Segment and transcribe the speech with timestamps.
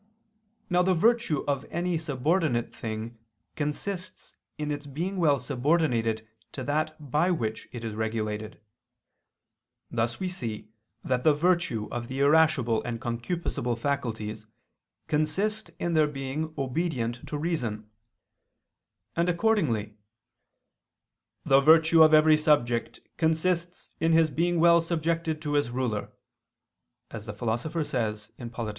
[0.67, 3.19] Now the virtue of any subordinate thing
[3.55, 8.59] consists in its being well subordinated to that by which it is regulated:
[9.91, 10.69] thus we see
[11.03, 14.47] that the virtue of the irascible and concupiscible faculties
[15.07, 17.87] consists in their being obedient to reason;
[19.15, 19.99] and accordingly
[21.45, 26.11] "the virtue of every subject consists in his being well subjected to his ruler,"
[27.11, 28.69] as the Philosopher says (Polit.